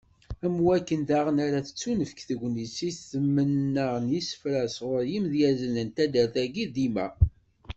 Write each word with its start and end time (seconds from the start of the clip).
Am 0.45 0.55
wakken 0.65 1.01
daɣen 1.09 1.37
ara 1.45 1.65
tettunefk 1.67 2.19
tegnit 2.27 2.77
i 2.89 2.91
tmenna 3.09 3.87
n 4.03 4.05
yisefra 4.13 4.63
sɣur 4.77 5.01
yimedyazen 5.11 5.75
n 5.85 5.87
taddart-agi 5.95 6.65
dimma. 6.75 7.07